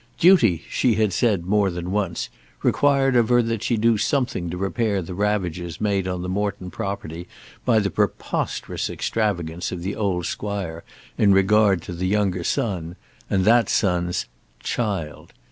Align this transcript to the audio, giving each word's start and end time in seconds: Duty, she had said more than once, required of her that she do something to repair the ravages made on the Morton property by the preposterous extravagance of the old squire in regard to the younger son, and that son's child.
Duty, 0.17 0.63
she 0.67 0.95
had 0.95 1.13
said 1.13 1.45
more 1.45 1.69
than 1.69 1.91
once, 1.91 2.29
required 2.63 3.15
of 3.15 3.29
her 3.29 3.43
that 3.43 3.61
she 3.61 3.77
do 3.77 3.99
something 3.99 4.49
to 4.49 4.57
repair 4.57 4.99
the 4.99 5.13
ravages 5.13 5.79
made 5.79 6.07
on 6.07 6.23
the 6.23 6.27
Morton 6.27 6.71
property 6.71 7.27
by 7.65 7.77
the 7.77 7.91
preposterous 7.91 8.89
extravagance 8.89 9.71
of 9.71 9.83
the 9.83 9.95
old 9.95 10.25
squire 10.25 10.83
in 11.19 11.33
regard 11.35 11.83
to 11.83 11.93
the 11.93 12.07
younger 12.07 12.43
son, 12.43 12.95
and 13.29 13.45
that 13.45 13.69
son's 13.69 14.25
child. 14.59 15.33